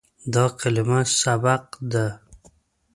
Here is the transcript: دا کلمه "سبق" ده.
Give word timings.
دا 0.33 0.45
کلمه 0.59 0.99
"سبق" 1.21 1.63
ده. 1.91 2.05